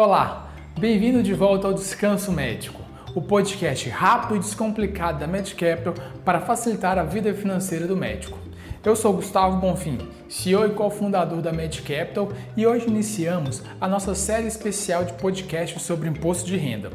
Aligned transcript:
Olá, 0.00 0.48
bem-vindo 0.78 1.24
de 1.24 1.34
volta 1.34 1.66
ao 1.66 1.74
Descanso 1.74 2.30
Médico, 2.30 2.80
o 3.16 3.20
podcast 3.20 3.88
rápido 3.88 4.36
e 4.36 4.38
descomplicado 4.38 5.18
da 5.18 5.26
MedCapital 5.26 5.92
para 6.24 6.40
facilitar 6.40 6.96
a 6.96 7.02
vida 7.02 7.34
financeira 7.34 7.84
do 7.84 7.96
médico. 7.96 8.38
Eu 8.84 8.94
sou 8.94 9.12
Gustavo 9.12 9.56
Bonfim, 9.56 9.98
CEO 10.28 10.66
e 10.66 10.70
cofundador 10.70 11.42
da 11.42 11.52
MedCapital 11.52 12.28
e 12.56 12.64
hoje 12.64 12.86
iniciamos 12.86 13.60
a 13.80 13.88
nossa 13.88 14.14
série 14.14 14.46
especial 14.46 15.02
de 15.04 15.14
podcasts 15.14 15.82
sobre 15.82 16.08
imposto 16.08 16.46
de 16.46 16.56
renda. 16.56 16.92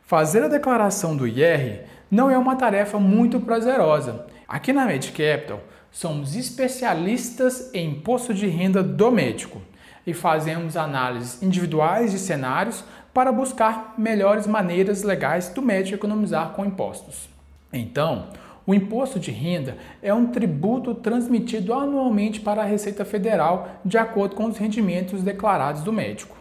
Fazer 0.04 0.44
a 0.44 0.48
declaração 0.48 1.18
do 1.18 1.28
IR 1.28 1.86
não 2.12 2.30
é 2.30 2.38
uma 2.38 2.56
tarefa 2.56 3.00
muito 3.00 3.40
prazerosa. 3.40 4.28
Aqui 4.48 4.72
na 4.72 4.86
MedCapital, 4.86 5.62
somos 5.92 6.36
especialistas 6.36 7.74
em 7.74 7.90
imposto 7.90 8.36
de 8.36 8.46
renda 8.46 8.84
do 8.84 9.12
médico 9.12 9.64
e 10.06 10.14
fazemos 10.14 10.78
análises 10.78 11.42
individuais 11.42 12.12
de 12.12 12.20
cenários 12.20 12.84
para 13.12 13.32
buscar 13.32 13.96
melhores 13.98 14.46
maneiras 14.46 15.02
legais 15.02 15.50
do 15.50 15.62
médico 15.64 15.96
economizar 15.96 16.52
com 16.52 16.64
impostos. 16.64 17.28
Então, 17.74 18.28
o 18.66 18.74
imposto 18.74 19.20
de 19.20 19.32
renda 19.32 19.78
é 20.02 20.14
um 20.14 20.28
tributo 20.28 20.94
transmitido 20.94 21.74
anualmente 21.74 22.40
para 22.40 22.62
a 22.62 22.66
Receita 22.66 23.04
Federal 23.04 23.82
de 23.84 23.98
acordo 23.98 24.36
com 24.36 24.46
os 24.46 24.58
rendimentos 24.58 25.24
declarados 25.24 25.82
do 25.84 25.92
médico. 25.92 26.38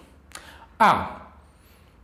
Ah, 0.79 1.29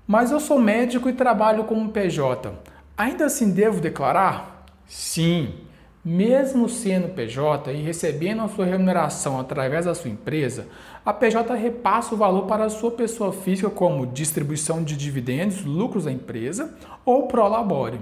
mas 0.07 0.31
eu 0.31 0.41
sou 0.41 0.59
médico 0.59 1.09
e 1.09 1.13
trabalho 1.13 1.65
como 1.65 1.91
PJ. 1.91 2.53
Ainda 2.97 3.27
assim 3.27 3.51
devo 3.51 3.81
declarar? 3.81 4.65
Sim. 4.87 5.53
Mesmo 6.05 6.69
sendo 6.69 7.09
PJ 7.09 7.73
e 7.73 7.83
recebendo 7.83 8.43
a 8.43 8.49
sua 8.49 8.65
remuneração 8.65 9.41
através 9.41 9.87
da 9.87 9.95
sua 9.95 10.09
empresa, 10.09 10.69
a 11.05 11.13
PJ 11.13 11.53
repassa 11.55 12.15
o 12.15 12.19
valor 12.19 12.47
para 12.47 12.65
a 12.65 12.71
sua 12.71 12.93
pessoa 12.93 13.33
física 13.33 13.69
como 13.69 14.07
distribuição 14.07 14.85
de 14.85 14.97
dividendos, 14.97 15.65
lucros 15.65 16.05
da 16.05 16.13
empresa 16.13 16.75
ou 17.05 17.27
prolabore. 17.27 17.99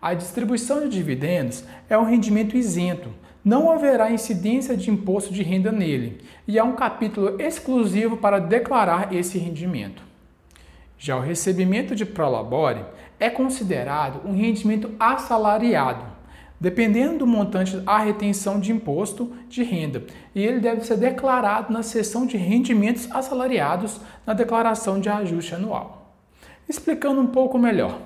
A 0.00 0.14
distribuição 0.14 0.82
de 0.82 0.90
dividendos 0.90 1.64
é 1.90 1.98
um 1.98 2.04
rendimento 2.04 2.56
isento, 2.56 3.08
não 3.44 3.68
haverá 3.68 4.12
incidência 4.12 4.76
de 4.76 4.90
imposto 4.90 5.32
de 5.32 5.42
renda 5.42 5.72
nele, 5.72 6.20
e 6.46 6.56
há 6.56 6.62
um 6.62 6.76
capítulo 6.76 7.40
exclusivo 7.40 8.16
para 8.16 8.38
declarar 8.38 9.12
esse 9.12 9.38
rendimento. 9.38 10.00
Já 10.96 11.16
o 11.16 11.20
recebimento 11.20 11.96
de 11.96 12.06
prolabore 12.06 12.84
é 13.18 13.28
considerado 13.28 14.20
um 14.24 14.36
rendimento 14.36 14.88
assalariado, 15.00 16.04
dependendo 16.60 17.18
do 17.18 17.26
montante 17.26 17.82
a 17.84 17.98
retenção 17.98 18.60
de 18.60 18.70
imposto 18.70 19.32
de 19.48 19.64
renda, 19.64 20.04
e 20.32 20.44
ele 20.44 20.60
deve 20.60 20.84
ser 20.84 20.96
declarado 20.96 21.72
na 21.72 21.82
seção 21.82 22.24
de 22.24 22.36
rendimentos 22.36 23.10
assalariados 23.10 24.00
na 24.24 24.32
declaração 24.32 25.00
de 25.00 25.08
ajuste 25.08 25.56
anual. 25.56 26.14
Explicando 26.68 27.20
um 27.20 27.26
pouco 27.26 27.58
melhor, 27.58 27.98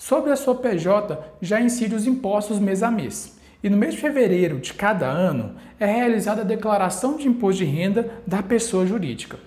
Sobre 0.00 0.32
a 0.32 0.36
sua 0.36 0.54
PJ 0.54 1.18
já 1.42 1.60
incide 1.60 1.94
os 1.94 2.06
impostos 2.06 2.58
mês 2.58 2.82
a 2.82 2.90
mês. 2.90 3.36
E 3.62 3.68
no 3.68 3.76
mês 3.76 3.94
de 3.94 4.00
fevereiro 4.00 4.58
de 4.58 4.72
cada 4.72 5.06
ano 5.06 5.56
é 5.78 5.84
realizada 5.84 6.40
a 6.40 6.44
declaração 6.44 7.18
de 7.18 7.28
imposto 7.28 7.58
de 7.62 7.70
renda 7.70 8.10
da 8.26 8.42
pessoa 8.42 8.86
jurídica. 8.86 9.38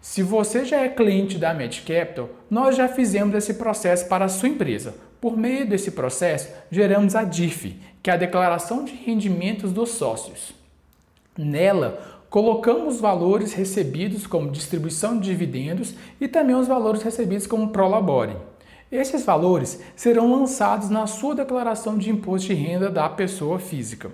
Se 0.00 0.22
você 0.22 0.64
já 0.64 0.82
é 0.82 0.88
cliente 0.88 1.36
da 1.36 1.52
MedCapital, 1.52 2.30
nós 2.48 2.76
já 2.76 2.86
fizemos 2.86 3.34
esse 3.34 3.54
processo 3.54 4.06
para 4.06 4.26
a 4.26 4.28
sua 4.28 4.48
empresa. 4.48 4.94
Por 5.20 5.36
meio 5.36 5.68
desse 5.68 5.90
processo, 5.90 6.48
geramos 6.70 7.16
a 7.16 7.24
DIF, 7.24 7.76
que 8.00 8.08
é 8.08 8.12
a 8.12 8.16
Declaração 8.16 8.84
de 8.84 8.94
Rendimentos 8.94 9.72
dos 9.72 9.90
Sócios. 9.90 10.52
Nela, 11.36 12.22
colocamos 12.30 12.94
os 12.94 13.00
valores 13.00 13.52
recebidos 13.52 14.28
como 14.28 14.52
distribuição 14.52 15.18
de 15.18 15.28
dividendos 15.28 15.96
e 16.20 16.28
também 16.28 16.54
os 16.54 16.68
valores 16.68 17.02
recebidos 17.02 17.48
como 17.48 17.70
prolabore. 17.70 18.36
Esses 18.92 19.24
valores 19.24 19.80
serão 19.96 20.30
lançados 20.30 20.90
na 20.90 21.06
sua 21.06 21.34
declaração 21.34 21.96
de 21.96 22.10
imposto 22.10 22.48
de 22.48 22.52
renda 22.54 22.90
da 22.90 23.08
pessoa 23.08 23.58
física. 23.58 24.10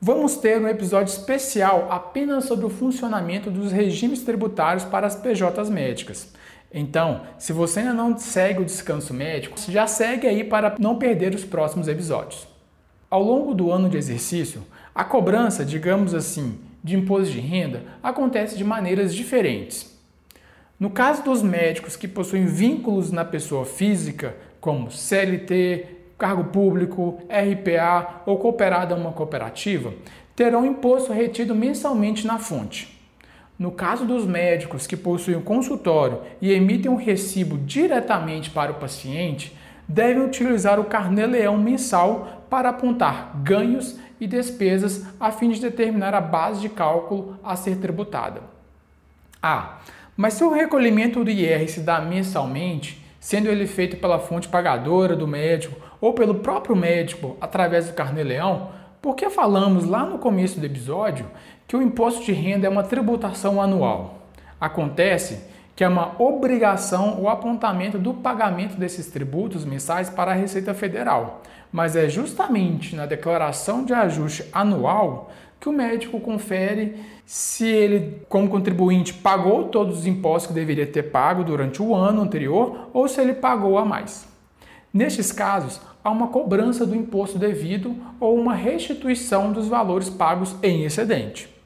Vamos 0.00 0.36
ter 0.36 0.60
um 0.60 0.66
episódio 0.66 1.12
especial 1.12 1.86
apenas 1.88 2.46
sobre 2.46 2.66
o 2.66 2.70
funcionamento 2.70 3.52
dos 3.52 3.70
regimes 3.70 4.22
tributários 4.22 4.84
para 4.84 5.06
as 5.06 5.14
PJs 5.14 5.70
médicas. 5.70 6.32
Então, 6.74 7.22
se 7.38 7.52
você 7.52 7.78
ainda 7.78 7.94
não 7.94 8.18
segue 8.18 8.62
o 8.62 8.64
Descanso 8.64 9.14
Médico, 9.14 9.56
já 9.68 9.86
segue 9.86 10.26
aí 10.26 10.42
para 10.42 10.74
não 10.80 10.96
perder 10.96 11.32
os 11.32 11.44
próximos 11.44 11.86
episódios. 11.86 12.48
Ao 13.08 13.22
longo 13.22 13.54
do 13.54 13.70
ano 13.70 13.88
de 13.88 13.96
exercício, 13.96 14.62
a 14.92 15.04
cobrança, 15.04 15.64
digamos 15.64 16.14
assim, 16.14 16.58
de 16.82 16.96
imposto 16.96 17.32
de 17.32 17.38
renda 17.38 17.84
acontece 18.02 18.56
de 18.56 18.64
maneiras 18.64 19.14
diferentes. 19.14 19.97
No 20.78 20.90
caso 20.90 21.24
dos 21.24 21.42
médicos 21.42 21.96
que 21.96 22.06
possuem 22.06 22.46
vínculos 22.46 23.10
na 23.10 23.24
pessoa 23.24 23.64
física, 23.64 24.36
como 24.60 24.92
CLT, 24.92 25.86
cargo 26.16 26.44
público, 26.44 27.18
RPA 27.28 28.22
ou 28.24 28.38
cooperado 28.38 28.94
a 28.94 28.96
uma 28.96 29.10
cooperativa, 29.10 29.92
terão 30.36 30.64
imposto 30.64 31.12
retido 31.12 31.52
mensalmente 31.52 32.24
na 32.24 32.38
fonte. 32.38 32.96
No 33.58 33.72
caso 33.72 34.04
dos 34.04 34.24
médicos 34.24 34.86
que 34.86 34.96
possuem 34.96 35.40
consultório 35.40 36.20
e 36.40 36.52
emitem 36.52 36.88
um 36.92 36.94
recibo 36.96 37.58
diretamente 37.58 38.48
para 38.50 38.70
o 38.70 38.76
paciente, 38.76 39.56
devem 39.88 40.22
utilizar 40.22 40.78
o 40.78 40.84
carnê-leão 40.84 41.56
mensal 41.56 42.44
para 42.48 42.68
apontar 42.68 43.32
ganhos 43.42 43.98
e 44.20 44.28
despesas 44.28 45.04
a 45.18 45.32
fim 45.32 45.50
de 45.50 45.60
determinar 45.60 46.14
a 46.14 46.20
base 46.20 46.60
de 46.60 46.68
cálculo 46.68 47.36
a 47.42 47.56
ser 47.56 47.78
tributada. 47.78 48.42
Ah, 49.42 49.78
mas 50.18 50.34
se 50.34 50.42
o 50.42 50.50
recolhimento 50.50 51.22
do 51.22 51.30
IR 51.30 51.68
se 51.68 51.78
dá 51.78 52.00
mensalmente, 52.00 53.00
sendo 53.20 53.48
ele 53.48 53.68
feito 53.68 53.98
pela 53.98 54.18
fonte 54.18 54.48
pagadora 54.48 55.14
do 55.14 55.28
médico 55.28 55.80
ou 56.00 56.12
pelo 56.12 56.40
próprio 56.40 56.74
médico 56.74 57.36
através 57.40 57.86
do 57.86 57.92
carnê-leão, 57.92 58.72
por 59.00 59.14
que 59.14 59.30
falamos 59.30 59.84
lá 59.84 60.04
no 60.04 60.18
começo 60.18 60.58
do 60.58 60.66
episódio 60.66 61.24
que 61.68 61.76
o 61.76 61.82
imposto 61.82 62.24
de 62.24 62.32
renda 62.32 62.66
é 62.66 62.70
uma 62.70 62.82
tributação 62.82 63.62
anual? 63.62 64.28
Acontece 64.60 65.44
que 65.78 65.84
é 65.84 65.88
uma 65.88 66.20
obrigação 66.20 67.22
o 67.22 67.28
apontamento 67.28 68.00
do 68.00 68.12
pagamento 68.12 68.76
desses 68.76 69.06
tributos 69.06 69.64
mensais 69.64 70.10
para 70.10 70.32
a 70.32 70.34
Receita 70.34 70.74
Federal, 70.74 71.40
mas 71.70 71.94
é 71.94 72.08
justamente 72.08 72.96
na 72.96 73.06
declaração 73.06 73.84
de 73.84 73.94
ajuste 73.94 74.44
anual 74.52 75.30
que 75.60 75.68
o 75.68 75.72
médico 75.72 76.18
confere 76.18 76.96
se 77.24 77.64
ele, 77.64 78.20
como 78.28 78.48
contribuinte, 78.48 79.14
pagou 79.14 79.66
todos 79.68 80.00
os 80.00 80.06
impostos 80.08 80.48
que 80.48 80.52
deveria 80.52 80.84
ter 80.84 81.12
pago 81.12 81.44
durante 81.44 81.80
o 81.80 81.94
ano 81.94 82.22
anterior 82.22 82.90
ou 82.92 83.06
se 83.06 83.20
ele 83.20 83.34
pagou 83.34 83.78
a 83.78 83.84
mais. 83.84 84.26
Nestes 84.92 85.30
casos, 85.30 85.80
há 86.02 86.10
uma 86.10 86.26
cobrança 86.26 86.84
do 86.84 86.96
imposto 86.96 87.38
devido 87.38 87.94
ou 88.18 88.36
uma 88.36 88.56
restituição 88.56 89.52
dos 89.52 89.68
valores 89.68 90.10
pagos 90.10 90.56
em 90.60 90.82
excedente. 90.82 91.56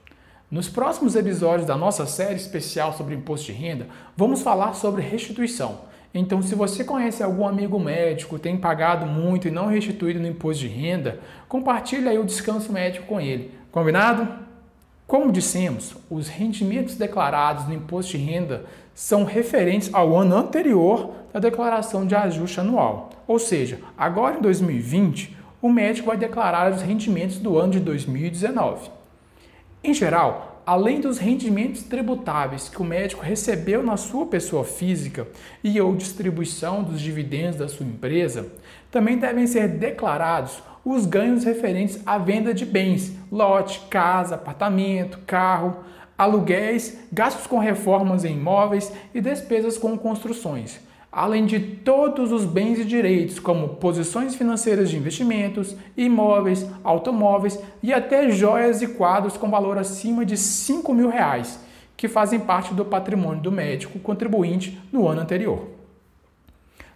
Nos 0.53 0.69
próximos 0.69 1.17
episódios 1.17 1.67
da 1.67 1.79
nossa 1.79 2.05
série 2.05 2.35
especial 2.35 2.93
sobre 2.93 3.15
imposto 3.15 3.47
de 3.47 3.53
renda, 3.53 3.87
vamos 4.15 4.43
falar 4.43 4.75
sobre 4.75 5.01
restituição 5.01 5.79
Então, 6.13 6.43
se 6.43 6.55
você 6.55 6.85
conhece 6.85 7.23
algum 7.23 7.49
amigo 7.49 7.81
médico, 7.81 8.39
tem 8.39 8.59
pagado 8.59 9.07
muito 9.07 9.49
e 9.49 9.51
não 9.51 9.69
restituído 9.69 10.21
no 10.21 10.27
imposto 10.27 10.61
de 10.61 10.69
renda, 10.69 11.21
compartilhe 11.49 12.07
aí 12.07 12.19
o 12.19 12.25
descanso 12.27 12.71
médico 12.71 13.07
com 13.07 13.19
ele. 13.19 13.51
Combinado? 13.71 14.29
Como 15.07 15.33
dissemos, 15.33 15.97
os 16.11 16.29
rendimentos 16.29 16.97
declarados 16.97 17.67
no 17.67 17.73
imposto 17.73 18.19
de 18.19 18.23
renda 18.23 18.67
são 18.95 19.25
referentes 19.25 19.89
ao 19.91 20.15
ano 20.15 20.37
anterior 20.37 21.13
da 21.33 21.41
declaração 21.41 22.07
de 22.07 22.15
ajuste 22.15 22.61
anual. 22.61 23.09
Ou 23.27 23.39
seja, 23.39 23.81
agora 23.97 24.37
em 24.37 24.43
2020, 24.43 25.35
o 25.63 25.71
médico 25.71 26.09
vai 26.09 26.19
declarar 26.19 26.71
os 26.71 26.83
rendimentos 26.83 27.39
do 27.39 27.57
ano 27.59 27.73
de 27.73 27.81
2019. 27.81 29.02
Em 29.85 29.93
geral, 29.93 30.63
além 30.65 31.01
dos 31.01 31.19
rendimentos 31.19 31.83
tributáveis 31.83 32.69
que 32.69 32.81
o 32.81 32.85
médico 32.85 33.21
recebeu 33.21 33.83
na 33.83 33.97
sua 33.97 34.27
pessoa 34.27 34.63
física 34.63 35.27
e 35.63 35.81
ou 35.81 35.97
distribuição 35.97 36.85
dos 36.85 37.01
dividendos 37.01 37.57
da 37.57 37.67
sua 37.67 37.85
empresa, 37.85 38.47
também 38.93 39.19
devem 39.19 39.45
ser 39.45 39.67
declarados 39.67 40.63
os 40.85 41.05
ganhos 41.05 41.43
referentes 41.43 42.01
à 42.07 42.17
venda 42.17 42.55
de 42.55 42.65
bens, 42.65 43.13
lote, 43.31 43.81
casa, 43.91 44.37
apartamento, 44.37 45.19
carro, 45.27 45.79
aluguéis, 46.17 46.99
gastos 47.13 47.49
com 47.49 47.59
reformas 47.59 48.25
em 48.25 48.35
imóveis 48.35 48.93
e 49.13 49.21
despesas 49.21 49.77
com 49.77 49.99
construções 49.99 50.81
além 51.13 51.45
de 51.45 51.61
todos 51.61 52.33
os 52.33 52.47
bens 52.47 52.79
e 52.79 52.85
direitos, 52.87 53.39
como 53.39 53.69
posições 53.77 54.35
financeiras 54.35 54.89
de 54.89 54.97
investimentos, 54.97 55.77
imóveis, 55.95 56.67
automóveis 56.83 57.61
e 57.83 57.93
até 57.93 58.31
joias 58.31 58.81
e 58.81 58.89
quadros 58.89 59.37
com 59.37 59.51
valor 59.51 59.77
acima 59.77 60.25
de 60.25 60.39
5 60.39 60.95
mil 60.95 61.11
reais, 61.11 61.61
que 61.99 62.09
fazem 62.09 62.41
parte 62.41 62.73
do 62.73 62.85
patrimônio 62.85 63.43
do 63.43 63.53
médico 63.53 63.99
contribuinte 63.99 64.81
no 64.91 65.07
ano 65.07 65.21
anterior. 65.21 65.82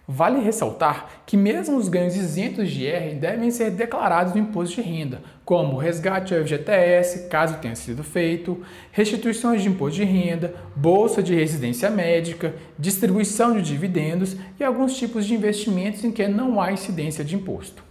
Vale 0.09 0.39
ressaltar 0.39 1.23
que 1.25 1.35
mesmo 1.35 1.75
os 1.75 1.89
ganhos 1.89 2.15
isentos 2.15 2.71
de 2.71 2.85
IR 2.85 3.15
devem 3.19 3.51
ser 3.51 3.71
declarados 3.71 4.33
no 4.33 4.39
imposto 4.39 4.81
de 4.81 4.87
renda, 4.87 5.21
como 5.43 5.75
resgate 5.75 6.33
ao 6.33 6.41
FGTS, 6.41 7.27
caso 7.27 7.57
tenha 7.57 7.75
sido 7.75 8.05
feito, 8.05 8.63
restituições 8.93 9.61
de 9.61 9.67
imposto 9.67 9.97
de 9.97 10.05
renda, 10.05 10.55
bolsa 10.73 11.21
de 11.21 11.35
residência 11.35 11.89
médica, 11.89 12.55
distribuição 12.79 13.53
de 13.53 13.61
dividendos 13.61 14.37
e 14.57 14.63
alguns 14.63 14.95
tipos 14.97 15.25
de 15.25 15.33
investimentos 15.33 16.01
em 16.05 16.11
que 16.11 16.25
não 16.25 16.61
há 16.61 16.71
incidência 16.71 17.21
de 17.21 17.35
imposto. 17.35 17.83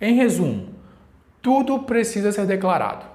Em 0.00 0.14
resumo, 0.14 0.68
tudo 1.42 1.80
precisa 1.80 2.30
ser 2.30 2.46
declarado. 2.46 3.06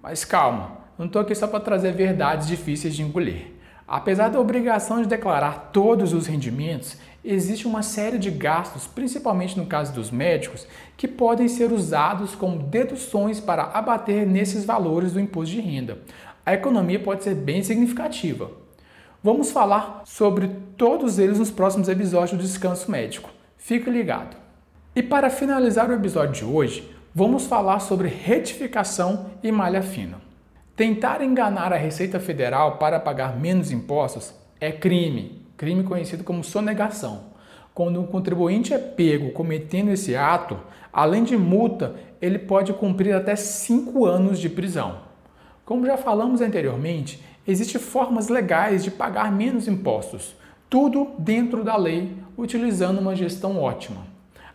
Mas 0.00 0.24
calma, 0.24 0.78
não 0.96 1.06
estou 1.06 1.20
aqui 1.22 1.34
só 1.34 1.48
para 1.48 1.58
trazer 1.58 1.92
verdades 1.92 2.46
difíceis 2.46 2.94
de 2.94 3.02
engolir. 3.02 3.59
Apesar 3.90 4.28
da 4.28 4.38
obrigação 4.38 5.02
de 5.02 5.08
declarar 5.08 5.70
todos 5.72 6.12
os 6.12 6.28
rendimentos, 6.28 6.96
existe 7.24 7.66
uma 7.66 7.82
série 7.82 8.18
de 8.18 8.30
gastos, 8.30 8.86
principalmente 8.86 9.58
no 9.58 9.66
caso 9.66 9.92
dos 9.92 10.12
médicos, 10.12 10.64
que 10.96 11.08
podem 11.08 11.48
ser 11.48 11.72
usados 11.72 12.36
como 12.36 12.62
deduções 12.62 13.40
para 13.40 13.64
abater 13.64 14.24
nesses 14.24 14.64
valores 14.64 15.12
do 15.12 15.18
imposto 15.18 15.56
de 15.56 15.60
renda. 15.60 15.98
A 16.46 16.54
economia 16.54 17.00
pode 17.00 17.24
ser 17.24 17.34
bem 17.34 17.64
significativa. 17.64 18.52
Vamos 19.24 19.50
falar 19.50 20.02
sobre 20.04 20.48
todos 20.76 21.18
eles 21.18 21.40
nos 21.40 21.50
próximos 21.50 21.88
episódios 21.88 22.38
do 22.38 22.46
Descanso 22.46 22.88
Médico. 22.88 23.30
Fique 23.56 23.90
ligado. 23.90 24.36
E 24.94 25.02
para 25.02 25.30
finalizar 25.30 25.90
o 25.90 25.94
episódio 25.94 26.32
de 26.32 26.44
hoje, 26.44 26.88
vamos 27.12 27.44
falar 27.44 27.80
sobre 27.80 28.06
retificação 28.06 29.32
e 29.42 29.50
malha 29.50 29.82
fina. 29.82 30.29
Tentar 30.80 31.20
enganar 31.20 31.74
a 31.74 31.76
Receita 31.76 32.18
Federal 32.18 32.78
para 32.78 32.98
pagar 32.98 33.38
menos 33.38 33.70
impostos 33.70 34.32
é 34.58 34.72
crime, 34.72 35.42
crime 35.54 35.84
conhecido 35.84 36.24
como 36.24 36.42
sonegação. 36.42 37.24
Quando 37.74 38.00
um 38.00 38.06
contribuinte 38.06 38.72
é 38.72 38.78
pego 38.78 39.30
cometendo 39.32 39.90
esse 39.90 40.16
ato, 40.16 40.58
além 40.90 41.22
de 41.22 41.36
multa, 41.36 41.96
ele 42.18 42.38
pode 42.38 42.72
cumprir 42.72 43.14
até 43.14 43.36
5 43.36 44.06
anos 44.06 44.38
de 44.38 44.48
prisão. 44.48 45.00
Como 45.66 45.84
já 45.84 45.98
falamos 45.98 46.40
anteriormente, 46.40 47.22
existem 47.46 47.78
formas 47.78 48.30
legais 48.30 48.82
de 48.82 48.90
pagar 48.90 49.30
menos 49.30 49.68
impostos, 49.68 50.34
tudo 50.70 51.08
dentro 51.18 51.62
da 51.62 51.76
lei, 51.76 52.16
utilizando 52.38 53.00
uma 53.00 53.14
gestão 53.14 53.60
ótima. 53.60 54.09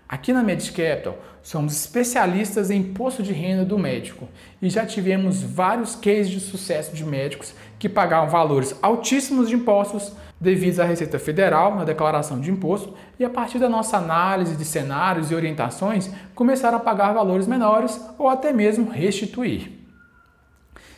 Aqui 0.08 0.32
na 0.32 0.44
MedCapital, 0.44 1.18
somos 1.42 1.74
especialistas 1.74 2.70
em 2.70 2.80
imposto 2.80 3.24
de 3.24 3.34
renda 3.34 3.66
do 3.66 3.78
médico 3.78 4.28
e 4.62 4.70
já 4.70 4.86
tivemos 4.86 5.42
vários 5.42 5.96
cases 5.96 6.30
de 6.30 6.40
sucesso 6.40 6.96
de 6.96 7.04
médicos 7.04 7.56
que 7.80 7.90
pagavam 7.90 8.30
valores 8.30 8.76
altíssimos 8.84 9.50
de 9.50 9.56
impostos 9.56 10.14
devido 10.40 10.80
à 10.80 10.86
Receita 10.86 11.18
Federal 11.18 11.76
na 11.76 11.84
declaração 11.84 12.40
de 12.40 12.52
imposto 12.52 12.94
e 13.20 13.26
a 13.26 13.30
partir 13.32 13.58
da 13.58 13.68
nossa 13.68 13.98
análise 13.98 14.56
de 14.56 14.64
cenários 14.64 15.32
e 15.32 15.36
orientações 15.36 16.12
começaram 16.36 16.78
a 16.78 16.82
pagar 16.82 17.12
valores 17.12 17.48
menores 17.48 18.00
ou 18.20 18.30
até 18.30 18.54
mesmo 18.54 18.92
restituir. 18.92 19.72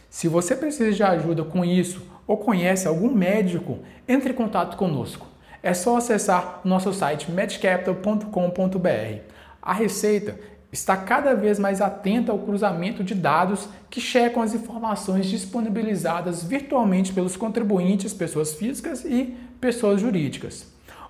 Se 0.09 0.27
você 0.27 0.54
precisa 0.54 0.92
de 0.92 1.04
ajuda 1.04 1.45
com 1.45 1.63
isso 1.63 2.06
ou 2.25 2.36
conhece 2.36 2.88
algum 2.89 3.13
médico, 3.13 3.80
entre 4.06 4.31
em 4.31 4.36
contato 4.36 4.75
conosco 4.75 5.27
é 5.62 5.74
só 5.74 5.98
acessar 5.98 6.62
nosso 6.63 6.94
site 6.94 7.31
medcapital.com.br. 7.31 9.21
A 9.62 9.74
Receita 9.74 10.39
está 10.71 10.95
cada 10.98 11.33
vez 11.33 11.57
mais 11.57 11.81
atenta 11.81 12.31
ao 12.31 12.39
cruzamento 12.39 13.04
de 13.04 13.15
dados 13.15 13.68
que 13.89 14.01
checam 14.01 14.44
as 14.44 14.54
informações 14.54 15.25
disponibilizadas 15.25 16.44
virtualmente 16.44 17.13
pelos 17.13 17.36
contribuintes, 17.38 18.13
pessoas 18.13 18.54
físicas 18.54 19.04
e 19.06 19.36
pessoas 19.59 20.01
jurídicas. 20.01 20.68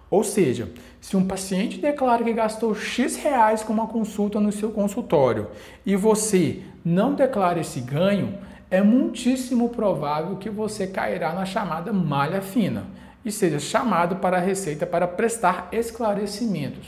Ou 0.10 0.24
seja, 0.24 0.72
se 1.02 1.18
um 1.18 1.28
paciente 1.28 1.80
declara 1.80 2.24
que 2.24 2.32
gastou 2.32 2.74
X 2.74 3.18
reais 3.18 3.62
com 3.62 3.74
uma 3.74 3.88
consulta 3.88 4.40
no 4.40 4.52
seu 4.52 4.72
consultório 4.72 5.48
e 5.86 5.96
você 5.96 6.62
não 6.84 7.14
declara 7.14 7.60
esse 7.60 7.82
ganho, 7.82 8.38
é 8.72 8.82
muitíssimo 8.82 9.70
provável 9.70 10.38
que 10.38 10.50
você 10.50 10.88
cairá 10.88 11.34
na 11.34 11.46
chamada 11.46 11.92
malha 11.92 12.42
fina 12.42 12.86
e 13.28 13.32
seja 13.32 13.60
chamado 13.60 14.18
para 14.18 14.38
a 14.38 14.42
Receita 14.42 14.86
para 14.86 15.08
prestar 15.08 15.68
esclarecimentos. 15.72 16.88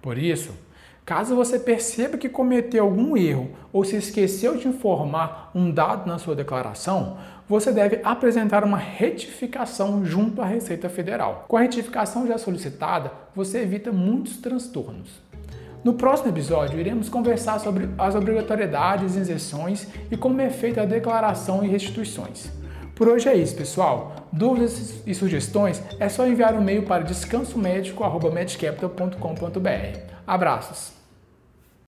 Por 0.00 0.16
isso, 0.16 0.52
caso 1.04 1.34
você 1.34 1.58
perceba 1.58 2.16
que 2.16 2.28
cometeu 2.28 2.84
algum 2.84 3.16
erro 3.16 3.50
ou 3.72 3.84
se 3.84 3.96
esqueceu 3.96 4.56
de 4.56 4.68
informar 4.68 5.50
um 5.54 5.70
dado 5.70 6.08
na 6.08 6.18
sua 6.18 6.34
declaração, 6.34 7.18
você 7.48 7.72
deve 7.72 8.00
apresentar 8.02 8.64
uma 8.64 8.78
retificação 8.78 10.04
junto 10.04 10.40
à 10.40 10.46
Receita 10.46 10.88
Federal. 10.88 11.44
Com 11.48 11.56
a 11.56 11.60
retificação 11.60 12.26
já 12.26 12.38
solicitada, 12.38 13.12
você 13.34 13.60
evita 13.60 13.92
muitos 13.92 14.36
transtornos. 14.38 15.20
No 15.84 15.94
próximo 15.94 16.30
episódio, 16.30 16.78
iremos 16.78 17.08
conversar 17.08 17.58
sobre 17.58 17.88
as 17.98 18.14
obrigatoriedades, 18.14 19.16
isenções 19.16 19.88
e 20.10 20.16
como 20.16 20.40
é 20.40 20.48
feita 20.48 20.82
a 20.82 20.86
declaração 20.86 21.64
e 21.64 21.68
restituições. 21.68 22.61
Por 22.94 23.08
hoje 23.08 23.28
é 23.28 23.34
isso, 23.34 23.56
pessoal. 23.56 24.28
Dúvidas 24.32 25.02
e 25.06 25.14
sugestões 25.14 25.82
é 25.98 26.08
só 26.08 26.26
enviar 26.26 26.54
um 26.54 26.60
e-mail 26.60 26.84
para 26.84 27.04
descansomédico.medcapital.com.br. 27.04 29.98
Abraços! 30.26 31.01